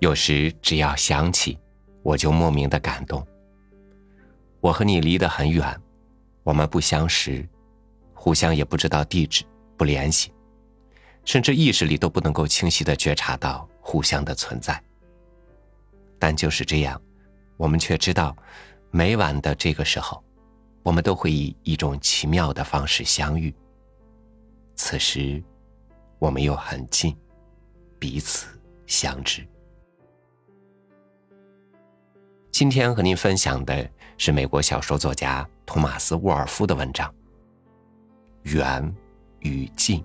[0.00, 1.58] 有时只要想起，
[2.02, 3.24] 我就莫名的感动。
[4.58, 5.78] 我和你离得很远，
[6.42, 7.46] 我们不相识，
[8.14, 9.44] 互相也不知道地址，
[9.76, 10.32] 不联系，
[11.26, 14.82] 甚至意识里都不能够清晰的觉察到互相的存在。
[16.18, 17.00] 但就是这样，
[17.58, 18.34] 我们却知道，
[18.90, 20.24] 每晚的这个时候，
[20.82, 23.54] 我们都会以一种奇妙的方式相遇。
[24.76, 25.42] 此时，
[26.18, 27.14] 我们又很近，
[27.98, 28.46] 彼此
[28.86, 29.46] 相知。
[32.60, 37.08] 今天和您分享的是美国小说作家托马斯·沃尔夫的文章
[38.42, 38.94] 《远
[39.38, 39.98] 与近》。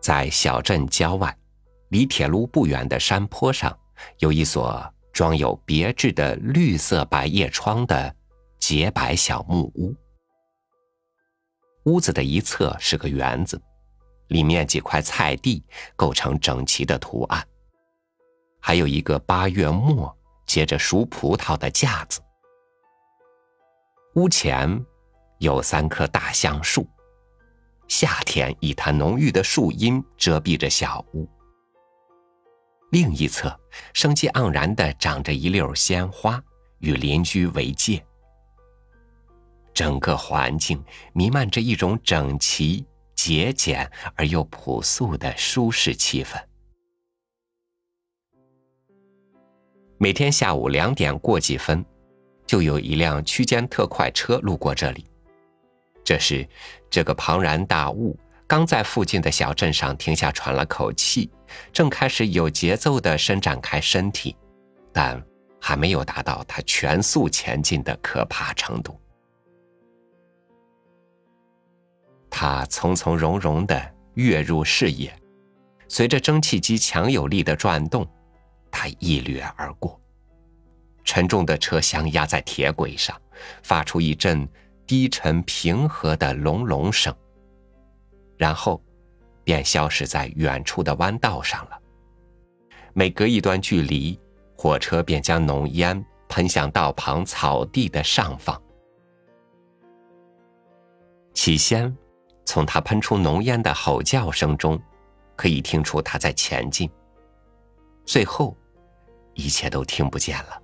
[0.00, 1.36] 在小镇郊外，
[1.90, 3.78] 离铁路不远的山坡上，
[4.20, 8.16] 有一所装有别致的绿色百叶窗的
[8.58, 9.94] 洁白小木屋。
[11.86, 13.60] 屋子的一侧是个园子，
[14.28, 17.46] 里面几块菜地构成整齐的图案，
[18.60, 20.14] 还有一个八月末
[20.46, 22.20] 结着熟葡萄的架子。
[24.16, 24.84] 屋前
[25.38, 26.88] 有三棵大橡树。
[27.86, 31.28] 夏天，以它浓郁的树荫遮蔽着小屋。
[32.90, 33.56] 另一侧，
[33.94, 36.42] 生机盎然的长着一溜鲜花，
[36.78, 38.04] 与邻居为界。
[39.76, 40.82] 整个环境
[41.12, 42.82] 弥漫着一种整齐、
[43.14, 46.42] 节俭而又朴素的舒适气氛。
[49.98, 51.84] 每天下午两点过几分，
[52.46, 55.04] 就有一辆区间特快车路过这里。
[56.02, 56.48] 这时，
[56.88, 61.30] 这个庞然大物刚在附近的小镇上停下，喘了口气，
[61.70, 64.34] 正开始有节奏的伸展开身体，
[64.90, 65.22] 但
[65.60, 68.98] 还没有达到它全速前进的可怕程度。
[72.38, 75.10] 它从从容容的跃入视野，
[75.88, 78.06] 随着蒸汽机强有力的转动，
[78.70, 79.98] 它一掠而过。
[81.02, 83.18] 沉重的车厢压在铁轨上，
[83.62, 84.46] 发出一阵。
[84.86, 87.12] 低沉平和的隆隆声，
[88.36, 88.80] 然后
[89.42, 91.80] 便消失在远处的弯道上了。
[92.92, 94.16] 每隔一段距离，
[94.56, 98.62] 火车便将浓烟喷向道旁草地的上方。
[101.34, 101.92] 起先，
[102.46, 104.80] 从它喷出浓烟的吼叫声中，
[105.34, 106.88] 可以听出它在前进。
[108.06, 108.56] 最后，
[109.34, 110.62] 一切都听不见了。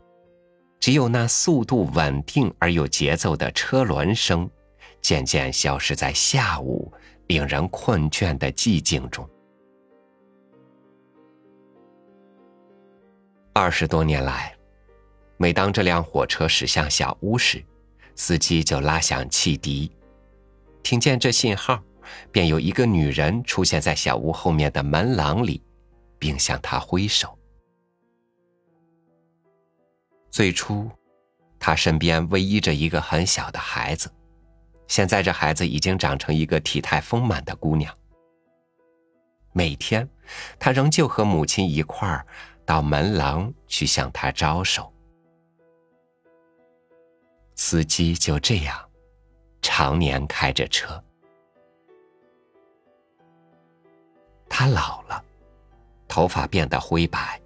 [0.80, 4.48] 只有那速度稳定而有节奏的车轮声，
[5.00, 6.92] 渐渐消失在下午
[7.26, 9.28] 令人困倦的寂静中。
[13.52, 14.54] 二十多年来，
[15.36, 17.62] 每当这辆火车驶向小屋时，
[18.16, 19.92] 司机就拉响汽笛，
[20.82, 21.82] 听见这信号，
[22.30, 25.62] 便有一个女人出现在小屋后面的门廊里，
[26.18, 27.38] 并向他挥手。
[30.30, 30.90] 最初，
[31.58, 34.10] 他身边偎依着一个很小的孩子，
[34.88, 37.94] 现在这孩子已经长成一个体态丰满的姑娘。
[39.52, 40.08] 每天，
[40.58, 42.26] 他仍旧和母亲一块儿
[42.64, 44.90] 到门廊去向他招手。
[47.54, 48.88] 司机就这样，
[49.62, 51.02] 常年开着车。
[54.48, 55.24] 他老了，
[56.06, 57.40] 头发变得灰白。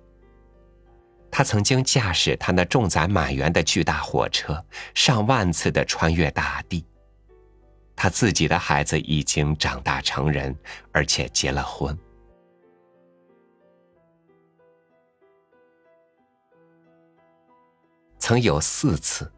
[1.31, 6.85] 他曾经驾驶他那重载满员的巨大火车，上万次的穿越大地。
[7.95, 10.57] 他自己的孩子已经长大成人，
[10.93, 11.97] 而且结了婚。
[18.19, 19.31] 曾有四次，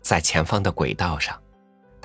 [0.00, 1.40] 在前方的轨道上，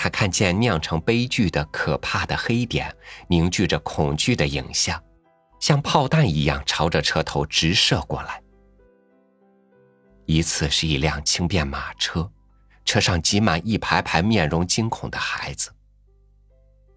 [0.01, 2.95] 他看见酿成悲剧的可怕的黑点
[3.27, 5.03] 凝聚着恐惧的影像，
[5.59, 8.41] 像炮弹一样朝着车头直射过来。
[10.25, 12.31] 一次是一辆轻便马车，
[12.85, 15.69] 车上挤满一排排面容惊恐的孩子。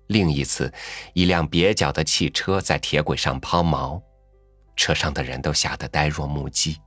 [0.07, 0.73] 另一次，
[1.13, 4.01] 一辆蹩脚的汽车在铁轨上抛锚，
[4.77, 6.81] 车上的人都吓得呆若木鸡。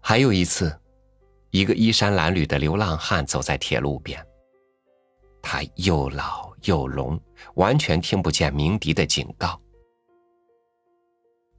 [0.00, 0.78] 还有一次，
[1.52, 4.26] 一个衣衫褴褛的流浪汉走在铁路边，
[5.42, 7.20] 他又老又聋，
[7.56, 9.60] 完全听不见鸣笛的警告。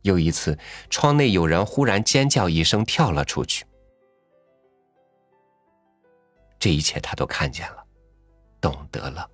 [0.01, 0.57] 有一次，
[0.89, 3.63] 窗内有人忽然尖叫一声，跳了出去。
[6.57, 7.85] 这一切他都看见了，
[8.59, 9.29] 懂得了。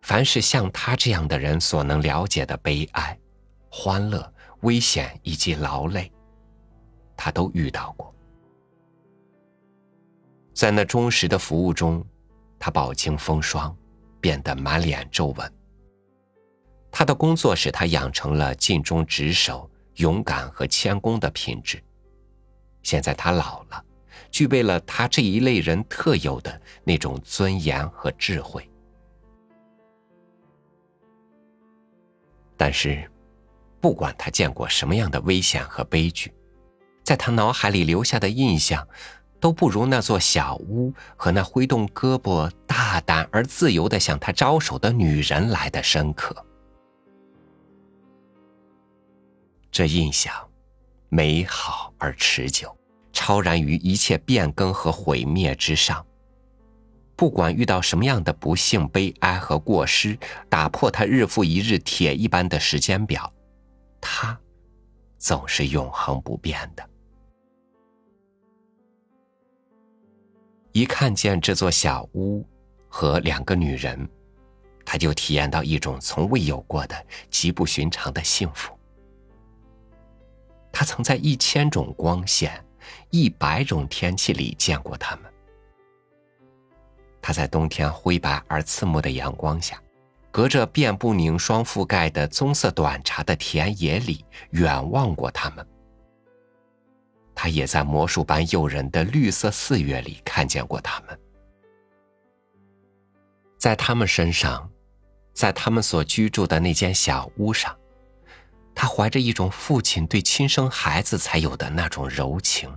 [0.00, 3.18] 凡是像他这样的人所能了解的悲哀、
[3.70, 4.32] 欢乐、
[4.62, 6.10] 危险以及劳累，
[7.14, 8.13] 他都遇到过。
[10.54, 12.02] 在那忠实的服务中，
[12.58, 13.76] 他饱经风霜，
[14.20, 15.52] 变得满脸皱纹。
[16.92, 21.82] 他的工作使他养成了尽忠职守、勇敢和谦恭的品质。
[22.84, 23.84] 现在他老了，
[24.30, 28.70] 具备了他这一类人特有的那种尊严和智慧。
[32.56, 33.10] 但是，
[33.80, 36.32] 不管他见过什么样的危险和悲剧，
[37.02, 38.86] 在他脑海里留下的印象，
[39.44, 46.34] 都不如那座小屋和那挥动胳膊、大胆而自由的向他招手的女人来的深刻。
[49.70, 50.32] 这印象。
[51.10, 52.74] 美好而持久，
[53.12, 56.04] 超然于一切变更和毁灭之上。
[57.14, 60.18] 不管遇到什么样的不幸、悲哀和过失，
[60.48, 63.30] 打破他日复一日铁一般的时间表，
[64.00, 64.36] 他
[65.18, 66.88] 总是永恒不变的。
[70.74, 72.44] 一看见这座小屋
[72.88, 74.08] 和两个女人，
[74.84, 78.76] 他就体验到一种从未有过的极不寻常的幸福。
[80.72, 82.60] 他曾在一千种光线、
[83.10, 85.32] 一百种天气里见过他们。
[87.22, 89.80] 他在冬天灰白而刺目的阳光下，
[90.32, 95.64] 隔着遍布凝霜覆盖的棕色短茶的田野里远望过他们。
[97.34, 101.18] 他也在魔术般诱人的绿色四月里看见过他们。
[103.58, 104.70] 在他们身上，
[105.32, 107.76] 在他们所居住的那间小屋上。
[108.76, 112.68] 他怀着一种父亲对亲生孩子才有的那种柔情，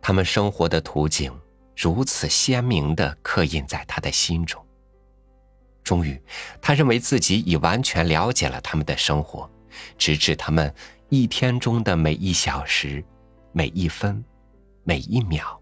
[0.00, 1.36] 他们生活的图景
[1.76, 4.64] 如此鲜明的刻印在他的心中。
[5.82, 6.22] 终于，
[6.62, 9.50] 他认为自己已完全了解了他们的生活，
[9.98, 10.72] 直至他们
[11.10, 13.02] 一天中的每一小时、
[13.52, 14.22] 每一分、
[14.84, 15.58] 每一秒。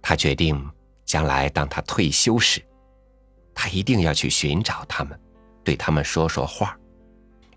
[0.00, 0.70] 他决定，
[1.04, 2.64] 将来当他退休时，
[3.54, 5.18] 他一定要去寻找他们。
[5.62, 6.78] 对他们说说话，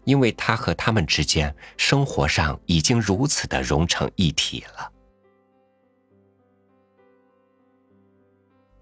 [0.03, 4.91] 因为他和他们之间生活上已经如此的融成一体了。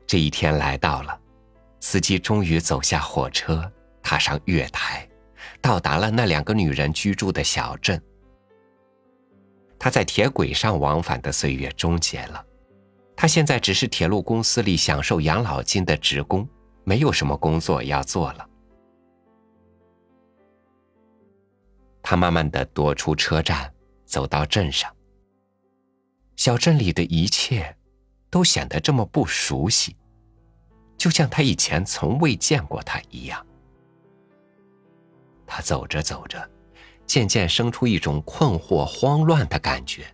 [0.07, 1.19] 这一天来到了，
[1.81, 3.69] 司机终于走下火车，
[4.01, 5.05] 踏上月台，
[5.62, 8.01] 到达了那两个女人居住的小镇。
[9.80, 12.44] 他在铁轨上往返的岁月终结了，
[13.15, 16.48] 他现在只是铁路公司里享受养老金的职工，
[16.83, 18.50] 没有什么工作要做了。
[22.01, 23.71] 他慢慢的踱出车站，
[24.06, 24.92] 走到镇上。
[26.36, 27.75] 小镇里的一切，
[28.30, 29.95] 都显得这么不熟悉，
[30.98, 33.46] 就像他以前从未见过他一样。
[35.47, 36.47] 他走着走着，
[37.07, 40.05] 渐渐生出一种困惑、慌乱的感觉。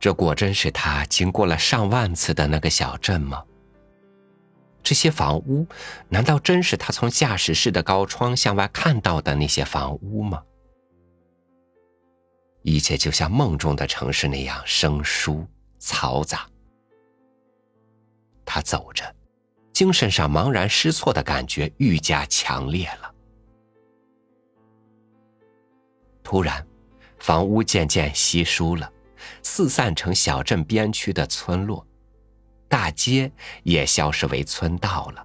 [0.00, 3.44] 这果真是他经过了上万次的那个小镇吗？
[4.82, 5.66] 这些房屋，
[6.08, 10.42] 难道真是他从驾驶室的高窗向外看到的那些房屋吗？
[12.62, 15.46] 一切就像梦中的城市那样生疏
[15.80, 16.48] 嘈杂。
[18.44, 19.04] 他走着，
[19.78, 23.14] 精神上茫然失措的感觉愈加强烈了。
[26.20, 26.66] 突然，
[27.20, 28.92] 房屋渐渐稀疏了，
[29.44, 31.86] 四散成小镇边区的村落。
[32.66, 33.30] 大街
[33.62, 35.24] 也消失为村道了。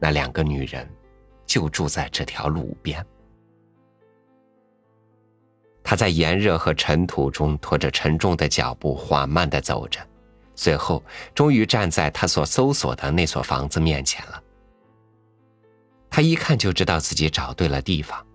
[0.00, 0.90] 那两个女人
[1.46, 3.06] 就住在这条路边。
[5.84, 10.04] 他在炎热和尘土中拖着沉重的脚步缓慢的走着，
[10.58, 11.02] 最后
[11.34, 14.42] 终于站在他所搜索的那所房子面前了。
[16.10, 18.26] 他一看就知道自己找对了地方。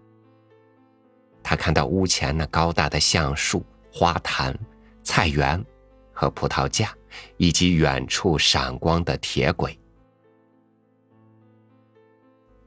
[1.44, 4.58] 他看到屋前那高大的橡树、花坛、
[5.04, 5.64] 菜园
[6.12, 6.96] 和葡萄架。
[7.38, 9.80] 以及远处闪光的铁轨。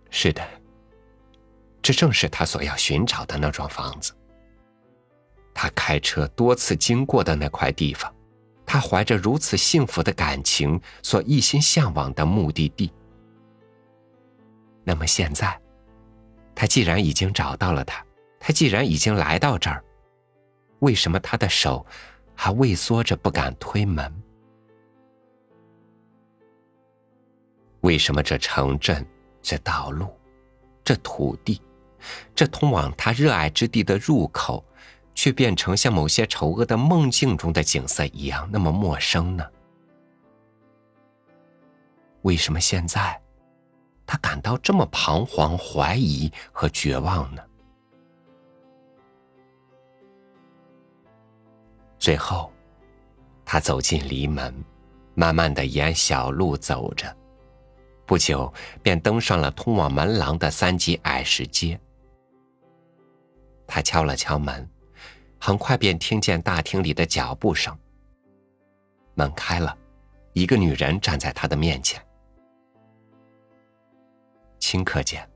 [0.09, 0.47] 是的，
[1.83, 4.13] 这正是他所要寻找的那幢房子。
[5.53, 8.15] 他开车多次经过的那块地方，
[8.67, 12.93] 他怀着如此幸福的感情所一心向往的目的地。
[14.83, 15.59] 那么现在，
[16.55, 18.05] 他既然已经找到了他，
[18.41, 19.83] 他既然已经来到这儿，
[20.81, 21.87] 为什么他的手
[22.35, 24.13] 还畏缩着不敢推门？
[27.81, 29.07] 为什么这城镇、
[29.41, 30.09] 这道路、
[30.83, 31.63] 这土地、
[32.35, 34.65] 这通往他热爱之地的入口，
[35.17, 39.45] 却变成像某些丑恶的梦境中的景色一样那么陌生呢？
[42.21, 43.19] 为什么现在，
[44.05, 47.43] 他感到这么彷徨、怀疑和绝望呢？
[51.99, 52.53] 最后，
[53.45, 54.55] 他走进篱门，
[55.15, 57.17] 慢慢的沿小路走着，
[58.05, 61.81] 不久便登上了通往门廊的三级矮石阶。
[63.67, 64.69] 他敲了敲门，
[65.39, 67.77] 很快便听见大厅里的脚步声。
[69.15, 69.77] 门开了，
[70.33, 72.03] 一个女人站在他的面前。
[74.61, 75.27] 顷刻间，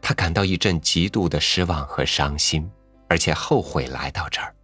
[0.00, 2.70] 他感到一阵极度的失望和伤心，
[3.08, 4.54] 而且后悔来到这儿。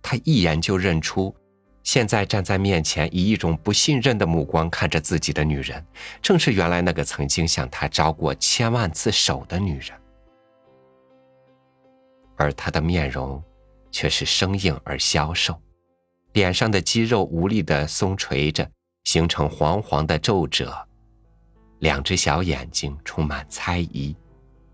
[0.00, 1.34] 他一眼就认出，
[1.82, 5.84] 现在站在面前以一种不信任的目光看着自己的女人，
[6.22, 9.92] 正是原来那个曾经向他招过千万次手的女人。
[12.36, 13.42] 而他的面容，
[13.90, 15.60] 却是生硬而消瘦，
[16.32, 18.68] 脸上的肌肉无力的松垂着，
[19.04, 20.76] 形成黄黄的皱褶，
[21.78, 24.16] 两只小眼睛充满猜疑，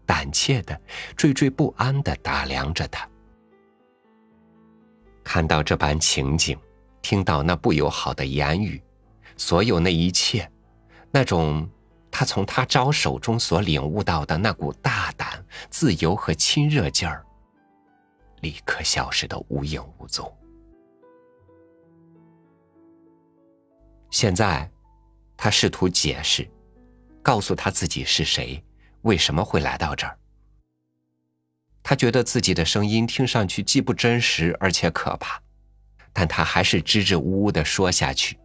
[0.06, 0.80] 胆怯的、
[1.16, 3.08] 惴惴不安的打量着他。
[5.22, 6.58] 看到这般情景，
[7.02, 8.82] 听到那不友好的言语，
[9.36, 10.50] 所有那一切，
[11.10, 11.68] 那种
[12.10, 17.24] 他从他招手中所领悟到的那股大胆、自由和亲热劲儿。
[18.40, 20.30] 立刻消失的无影无踪。
[24.10, 24.70] 现在，
[25.36, 26.48] 他试图解释，
[27.22, 28.62] 告诉他自己是谁，
[29.02, 30.18] 为什么会来到这儿。
[31.82, 35.40] 他觉得自己的声音听上去既不真实，而且可怕，
[36.12, 38.38] 但他还是支支吾吾的说下去，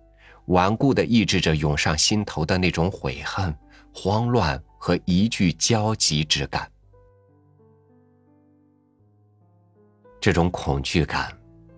[0.46, 3.54] 顽固的抑制着涌上心头的那种悔恨、
[3.94, 6.72] 慌乱和一句焦急之感。
[10.26, 11.32] 这种恐惧感，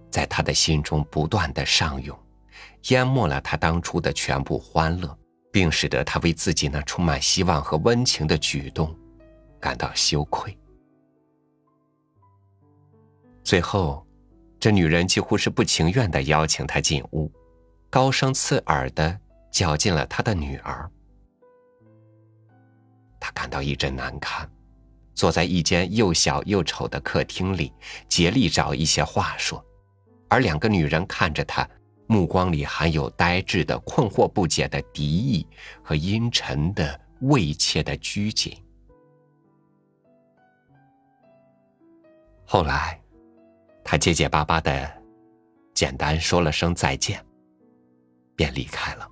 [0.09, 2.17] 在他的心中不断的上涌，
[2.87, 5.19] 淹没了他当初的全部欢乐，
[5.51, 8.97] 并使得他为自己那充满希望和温情的举动
[9.59, 10.57] 感到羞愧。
[13.43, 14.07] 最后，
[14.57, 17.29] 这女人几乎是不情愿的邀请他进屋，
[17.89, 19.19] 高声刺耳的
[19.51, 20.89] 叫进了他的女儿。
[23.19, 24.49] 他感到一阵难堪。
[25.17, 27.73] 坐在一间又小又丑的客厅里，
[28.07, 29.65] 竭力找一些话说，
[30.29, 31.67] 而两个女人看着他，
[32.05, 35.47] 目光里含有呆滞的、困惑不解的敌意
[35.83, 38.63] 和阴沉的、畏怯的拘谨。
[42.45, 43.01] 后来，
[43.83, 45.01] 他结结巴巴的，
[45.73, 47.25] 简单说了声再见，
[48.35, 49.09] 便离开了。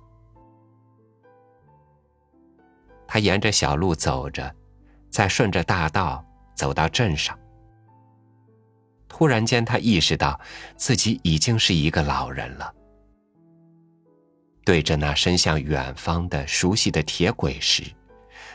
[3.08, 4.54] 他沿着小路走着。
[5.10, 7.38] 再顺着大道走到镇上，
[9.08, 10.38] 突然间，他意识到
[10.76, 12.72] 自己已经是一个老人了。
[14.64, 17.84] 对着那伸向远方的熟悉的铁轨时，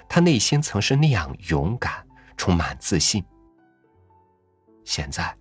[0.09, 2.05] 他内心曾是那样勇敢，
[2.35, 3.23] 充满自信。
[4.83, 5.33] 现在，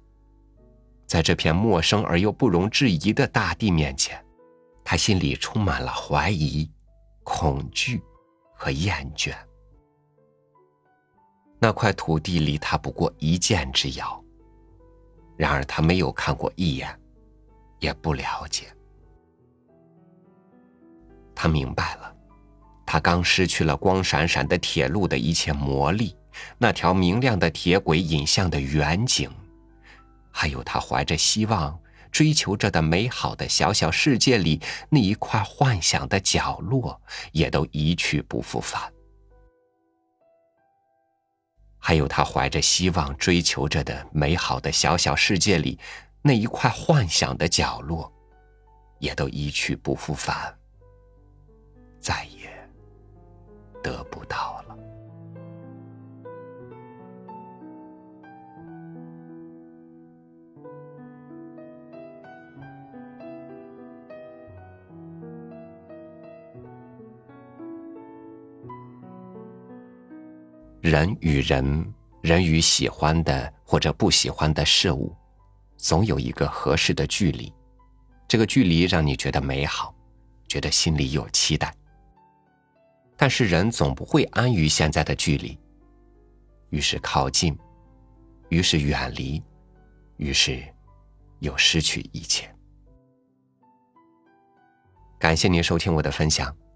[1.07, 4.25] 在这片陌生而又不容置疑的大地面前，
[4.85, 6.71] 他心里充满了怀疑、
[7.25, 8.01] 恐惧
[8.55, 9.35] 和厌倦。
[11.61, 14.25] 那块土地离他不过一箭之遥。
[15.37, 16.89] 然而他没有看过一眼，
[17.79, 18.67] 也不了解。
[21.35, 22.15] 他明白了，
[22.85, 26.15] 他刚失去了光闪闪的铁路的一切魔力，
[26.59, 29.31] 那条明亮的铁轨引向的远景，
[30.31, 31.79] 还有他怀着希望
[32.13, 37.01] 追求着的美好的小小世界里那一块幻想的角落，
[37.33, 38.93] 也都一去不复返。
[41.91, 45.77] 还有他怀着希望追求着的美好的小小世界里，
[46.23, 48.13] 那一块幻想的角落，
[49.01, 50.57] 也都一去不复返，
[51.99, 52.49] 再也
[53.83, 54.70] 得不到了。
[70.81, 75.15] 人与人，人与喜欢的或者不喜欢的事物，
[75.77, 77.53] 总有一个合适的距离。
[78.27, 79.95] 这个距离让你觉得美好，
[80.49, 81.75] 觉得心里有期待。
[83.15, 85.59] 但是人总不会安于现在的距离，
[86.71, 87.55] 于是靠近，
[88.49, 89.43] 于是远离，
[90.17, 90.65] 于是
[91.41, 92.51] 又失去一切。
[95.19, 96.57] 感谢您收听我的分享。